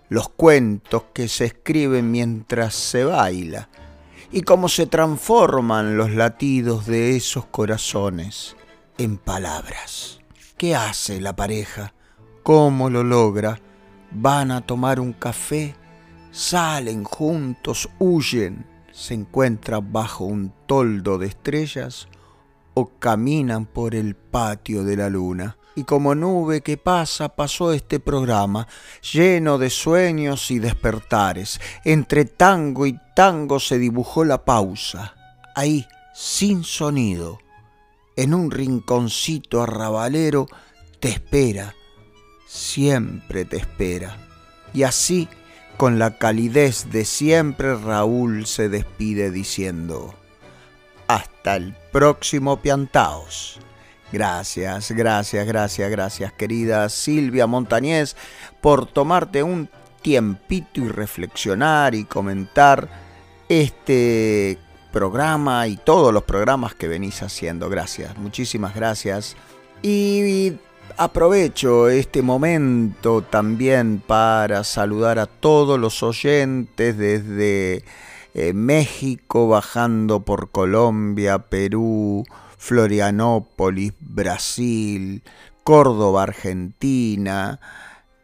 [0.09, 3.69] los cuentos que se escriben mientras se baila,
[4.31, 8.55] y cómo se transforman los latidos de esos corazones
[8.97, 10.19] en palabras.
[10.57, 11.93] ¿Qué hace la pareja?
[12.43, 13.59] ¿Cómo lo logra?
[14.11, 15.75] Van a tomar un café,
[16.31, 22.07] salen juntos, huyen, se encuentran bajo un toldo de estrellas
[22.73, 25.57] o caminan por el patio de la luna.
[25.75, 28.67] Y como nube que pasa, pasó este programa,
[29.13, 31.61] lleno de sueños y despertares.
[31.85, 35.15] Entre tango y tango se dibujó la pausa,
[35.55, 37.39] ahí, sin sonido,
[38.17, 40.47] en un rinconcito arrabalero,
[40.99, 41.73] te espera,
[42.45, 44.17] siempre te espera.
[44.73, 45.29] Y así,
[45.77, 50.13] con la calidez de siempre, Raúl se despide diciendo,
[51.15, 53.59] hasta el próximo Piantaos.
[54.13, 58.15] Gracias, gracias, gracias, gracias, querida Silvia Montañez,
[58.61, 59.69] por tomarte un
[60.01, 62.89] tiempito y reflexionar y comentar
[63.49, 64.57] este
[64.91, 67.69] programa y todos los programas que venís haciendo.
[67.69, 69.35] Gracias, muchísimas gracias.
[69.81, 70.53] Y
[70.95, 77.83] aprovecho este momento también para saludar a todos los oyentes desde
[78.33, 82.23] eh, México, bajando por Colombia, Perú,
[82.57, 85.23] Florianópolis, Brasil,
[85.63, 87.59] Córdoba, Argentina,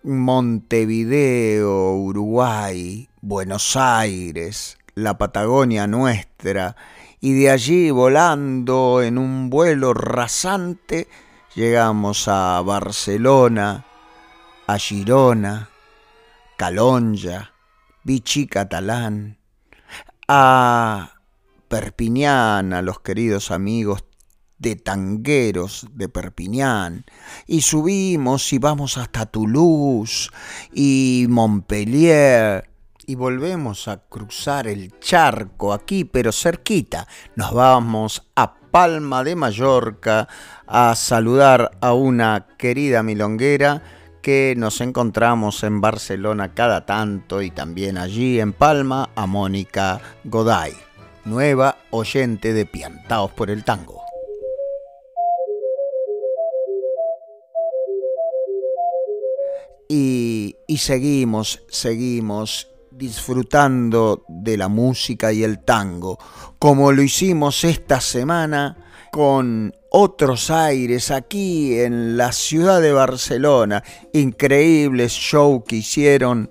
[0.03, 6.75] Montevideo, Uruguay, Buenos Aires, la Patagonia nuestra,
[7.19, 11.07] y de allí volando en un vuelo rasante
[11.55, 13.85] llegamos a Barcelona,
[14.67, 15.69] a Girona,
[16.55, 17.53] Calonja,
[18.03, 19.36] Vichy Catalán,
[20.27, 21.13] a
[21.67, 24.03] Perpiñán, a los queridos amigos
[24.57, 27.05] de tangueros de Perpiñán,
[27.45, 30.29] y subimos y vamos hasta Toulouse
[30.73, 32.69] y Montpellier,
[33.05, 37.07] y volvemos a cruzar el charco aquí, pero cerquita.
[37.35, 40.27] Nos vamos a Palma de Mallorca
[40.67, 43.81] a saludar a una querida milonguera
[44.27, 50.73] que nos encontramos en Barcelona cada tanto y también allí en Palma a Mónica Goday,
[51.23, 54.01] nueva oyente de Piantaos por el Tango.
[59.87, 66.19] Y, y seguimos, seguimos disfrutando de la música y el tango,
[66.59, 68.75] como lo hicimos esta semana
[69.13, 73.83] con otros aires aquí en la ciudad de Barcelona.
[74.13, 76.49] Increíbles show que hicieron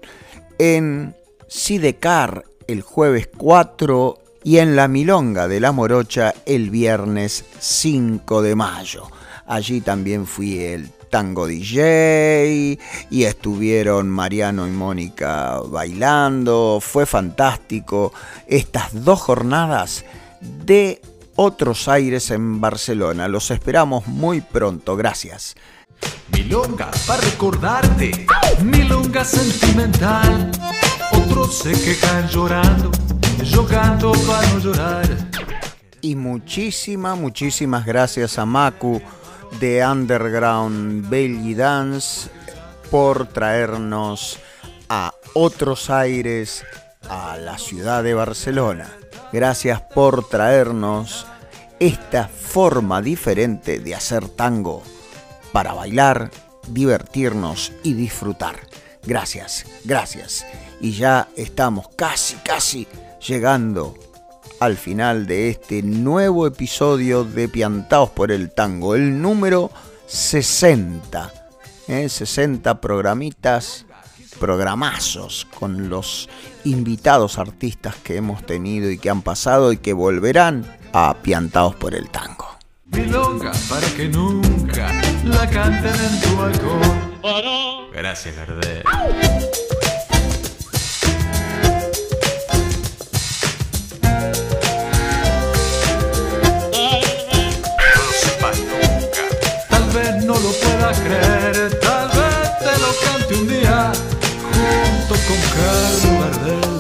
[0.59, 1.15] en
[1.49, 8.55] Sidecar el jueves 4 y en la Milonga de la Morocha el viernes 5 de
[8.55, 9.05] mayo.
[9.47, 12.79] Allí también fui el tango DJ
[13.11, 16.79] y estuvieron Mariano y Mónica bailando.
[16.81, 18.13] Fue fantástico
[18.47, 20.05] estas dos jornadas
[20.41, 21.01] de
[21.37, 23.29] otros aires en Barcelona.
[23.29, 24.97] Los esperamos muy pronto.
[24.97, 25.55] Gracias.
[26.33, 28.27] Milonga para recordarte,
[28.63, 30.51] milonga sentimental.
[31.13, 32.91] Otros se quejan llorando,
[33.45, 35.07] yo canto para no llorar.
[36.03, 39.01] Y muchísimas, muchísimas gracias a Macu
[39.61, 42.29] de Underground Belly Dance
[42.91, 44.39] por traernos
[44.89, 46.65] a otros aires
[47.09, 48.91] a la ciudad de Barcelona.
[49.33, 51.27] Gracias por traernos
[51.79, 54.83] esta forma diferente de hacer tango
[55.53, 56.31] para bailar,
[56.69, 58.57] divertirnos y disfrutar.
[59.05, 60.47] Gracias, gracias.
[60.81, 62.87] Y ya estamos casi, casi
[63.27, 63.95] llegando
[64.61, 69.71] al final de este nuevo episodio de Piantaos por el Tango, el número
[70.07, 71.33] 60.
[71.87, 72.75] 60 ¿eh?
[72.75, 73.86] programitas
[74.37, 76.29] programazos con los
[76.65, 81.95] invitados artistas que hemos tenido y que han pasado y que volverán a Piantados por
[81.95, 82.47] el Tango.
[82.87, 84.93] Milonga para que nunca
[85.25, 87.07] la canten en tu balcón.
[87.93, 88.85] Gracias, Gardel.
[105.27, 106.77] Con Carlos Gardel.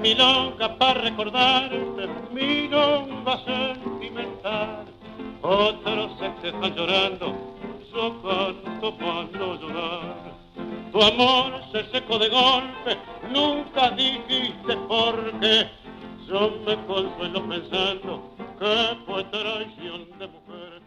[0.00, 4.86] Milonga para recordarte, milonga sentimental.
[5.42, 7.34] Otros se están llorando,
[7.92, 10.38] yo canto para no llorar.
[10.92, 12.96] Tu amor se secó de golpe,
[13.30, 15.68] nunca dijiste por qué.
[16.28, 18.68] Yo me que
[20.18, 20.82] de mujer.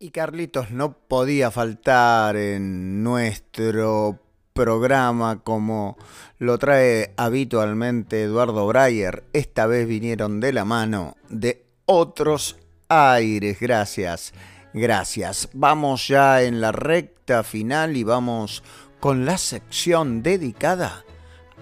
[0.00, 4.18] Y Carlitos no podía faltar en nuestro
[4.54, 5.96] programa como
[6.38, 9.22] lo trae habitualmente Eduardo Breyer.
[9.32, 12.56] Esta vez vinieron de la mano de otros
[12.88, 13.58] aires.
[13.60, 14.34] Gracias,
[14.74, 15.48] gracias.
[15.52, 18.64] Vamos ya en la recta final y vamos
[18.98, 21.04] con la sección dedicada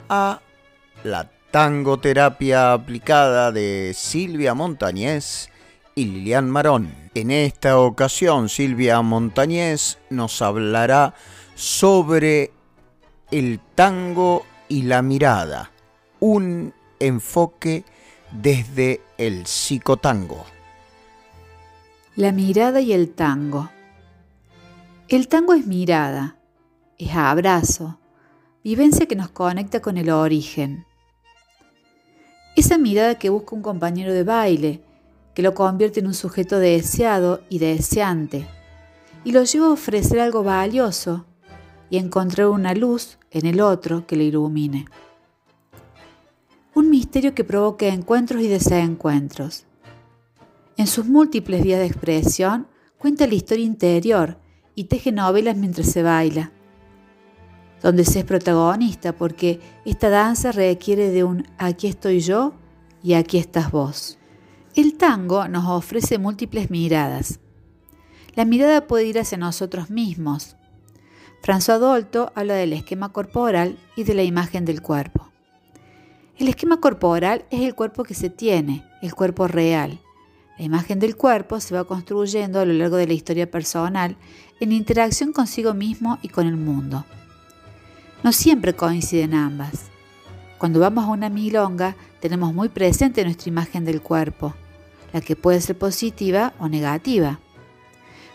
[0.09, 0.41] a
[1.05, 5.51] la tangoterapia aplicada de Silvia Montañez
[5.95, 6.95] y Lilian Marón.
[7.15, 11.15] En esta ocasión, Silvia Montañez nos hablará
[11.57, 12.53] sobre
[13.31, 15.73] el tango y la mirada,
[16.21, 17.85] un enfoque
[18.31, 20.45] desde el psicotango.
[22.15, 23.71] La mirada y el tango.
[25.09, 26.37] El tango es mirada,
[26.99, 27.99] es abrazo,
[28.63, 30.87] vivencia que nos conecta con el origen.
[32.57, 34.83] Esa mirada que busca un compañero de baile,
[35.35, 38.47] que lo convierte en un sujeto deseado y deseante,
[39.25, 41.27] y lo lleva a ofrecer algo valioso
[41.91, 44.87] y encontrar una luz en el otro que le ilumine.
[46.75, 49.65] Un misterio que provoca encuentros y desencuentros.
[50.77, 52.67] En sus múltiples vías de expresión
[52.99, 54.39] cuenta la historia interior
[54.75, 56.53] y teje novelas mientras se baila,
[57.83, 62.55] donde se es protagonista porque esta danza requiere de un aquí estoy yo
[63.03, 64.19] y aquí estás vos.
[64.75, 67.41] El tango nos ofrece múltiples miradas.
[68.35, 70.57] La mirada puede ir hacia nosotros mismos.
[71.43, 75.29] François Dolto habla del esquema corporal y de la imagen del cuerpo.
[76.39, 80.01] El esquema corporal es el cuerpo que se tiene, el cuerpo real.
[80.59, 84.17] La imagen del cuerpo se va construyendo a lo largo de la historia personal
[84.61, 87.05] en interacción consigo mismo y con el mundo.
[88.23, 89.91] No siempre coinciden ambas.
[90.59, 94.55] Cuando vamos a una milonga tenemos muy presente nuestra imagen del cuerpo,
[95.13, 97.41] la que puede ser positiva o negativa.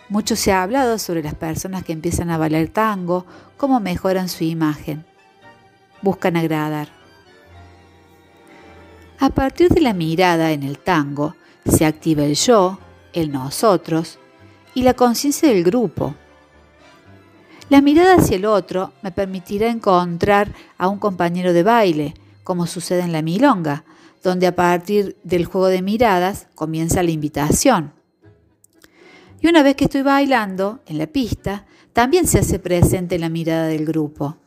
[0.09, 3.25] Mucho se ha hablado sobre las personas que empiezan a bailar tango,
[3.57, 5.05] cómo mejoran su imagen.
[6.01, 6.89] Buscan agradar.
[9.19, 12.79] A partir de la mirada en el tango, se activa el yo,
[13.13, 14.19] el nosotros
[14.73, 16.15] y la conciencia del grupo.
[17.69, 22.13] La mirada hacia el otro me permitirá encontrar a un compañero de baile,
[22.43, 23.85] como sucede en la milonga,
[24.23, 27.93] donde a partir del juego de miradas comienza la invitación.
[29.41, 33.67] Y una vez que estoy bailando en la pista, también se hace presente la mirada
[33.67, 34.37] del grupo.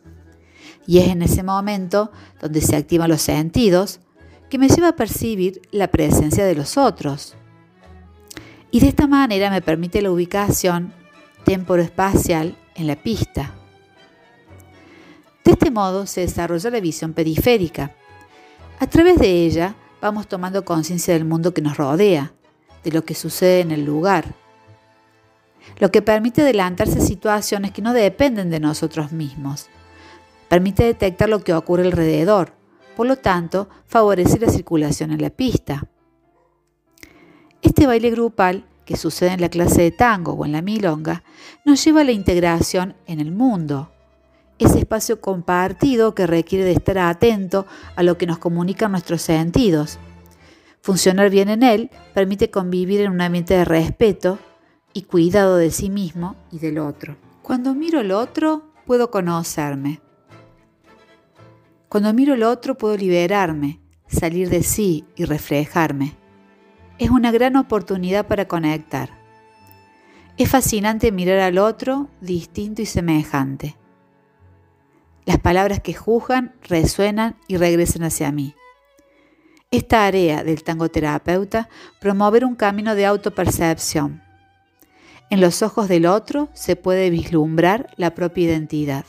[0.87, 4.01] Y es en ese momento donde se activan los sentidos
[4.49, 7.37] que me lleva a percibir la presencia de los otros.
[8.71, 10.93] Y de esta manera me permite la ubicación
[11.45, 13.55] temporoespacial en la pista.
[15.45, 17.95] De este modo se desarrolla la visión periférica.
[18.79, 22.33] A través de ella vamos tomando conciencia del mundo que nos rodea,
[22.85, 24.35] de lo que sucede en el lugar,
[25.79, 29.69] lo que permite adelantarse a situaciones que no dependen de nosotros mismos.
[30.49, 32.53] Permite detectar lo que ocurre alrededor,
[32.97, 35.87] por lo tanto, favorece la circulación en la pista.
[37.63, 41.23] Este baile grupal, que sucede en la clase de tango o en la milonga,
[41.67, 43.93] nos lleva a la integración en el mundo,
[44.59, 47.67] ese espacio compartido que requiere de estar atento
[47.97, 49.99] a lo que nos comunican nuestros sentidos.
[50.81, 54.39] Funcionar bien en él permite convivir en un ambiente de respeto
[54.95, 57.19] y cuidado de sí mismo y del otro.
[57.43, 60.01] Cuando miro al otro, puedo conocerme.
[61.91, 66.17] Cuando miro al otro, puedo liberarme, salir de sí y reflejarme.
[66.99, 69.11] Es una gran oportunidad para conectar.
[70.37, 73.77] Es fascinante mirar al otro distinto y semejante.
[75.25, 78.55] Las palabras que juzgan resuenan y regresan hacia mí.
[79.71, 81.69] Esta tarea del tangoterapeuta
[82.01, 84.23] promover un camino de autopercepción.
[85.31, 89.05] En los ojos del otro se puede vislumbrar la propia identidad.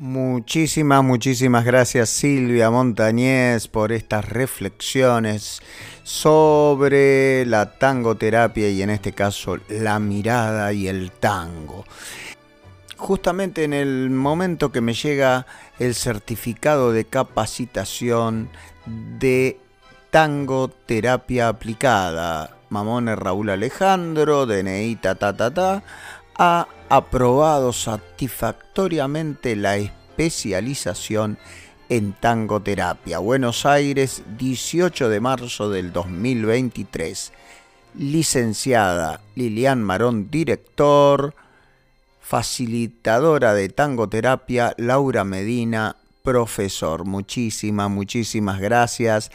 [0.00, 5.60] Muchísimas, muchísimas gracias Silvia Montañez por estas reflexiones
[6.04, 11.84] sobre la tangoterapia y en este caso la mirada y el tango.
[12.96, 15.44] Justamente en el momento que me llega
[15.78, 18.48] el certificado de capacitación
[18.86, 19.60] de
[20.08, 25.82] tangoterapia aplicada, Mamone Raúl Alejandro, DNI ta ta ta ta,
[26.42, 31.36] ha aprobado satisfactoriamente la especialización
[31.90, 33.18] en tangoterapia.
[33.18, 37.34] Buenos Aires, 18 de marzo del 2023.
[37.96, 41.34] Licenciada Lilian Marón, director.
[42.22, 47.04] Facilitadora de tangoterapia, Laura Medina, profesor.
[47.04, 49.30] Muchísimas, muchísimas gracias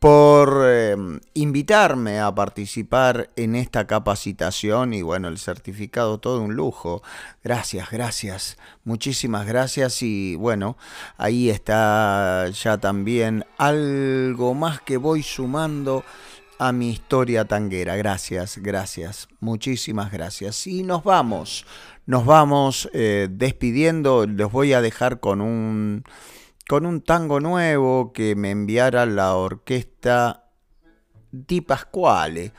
[0.00, 7.02] por em, invitarme a participar en esta capacitación y bueno, el certificado todo un lujo.
[7.44, 10.78] Gracias, gracias, muchísimas gracias y bueno,
[11.18, 16.02] ahí está ya también algo más que voy sumando
[16.58, 17.94] a mi historia tanguera.
[17.96, 20.66] Gracias, gracias, muchísimas gracias.
[20.66, 21.66] Y nos vamos,
[22.06, 26.04] nos vamos eh, despidiendo, les voy a dejar con un
[26.70, 30.44] con un tango nuevo que me enviara la orquesta
[31.32, 32.52] Di Pasquale,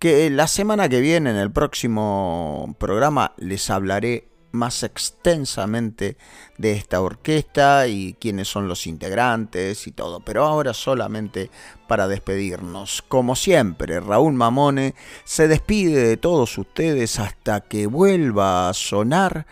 [0.00, 6.16] que la semana que viene en el próximo programa les hablaré más extensamente
[6.58, 11.48] de esta orquesta y quiénes son los integrantes y todo, pero ahora solamente
[11.86, 13.02] para despedirnos.
[13.06, 19.46] Como siempre, Raúl Mamone se despide de todos ustedes hasta que vuelva a sonar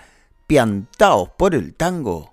[0.48, 2.32] piantaos por el tango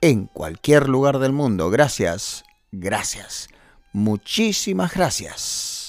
[0.00, 1.70] en cualquier lugar del mundo.
[1.70, 3.48] Gracias, gracias,
[3.92, 5.79] muchísimas gracias.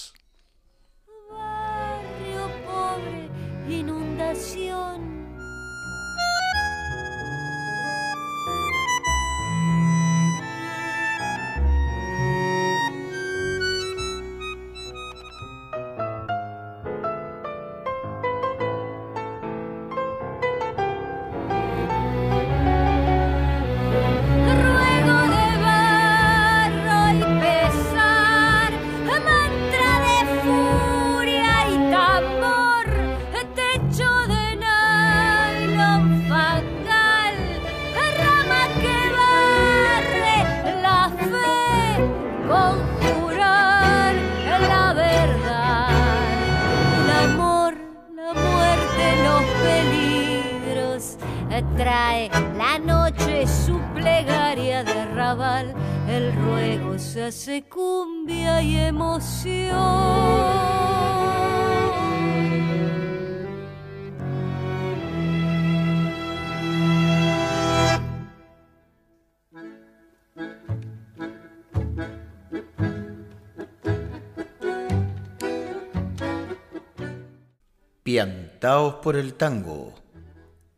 [78.11, 79.93] Piantaos por el tango,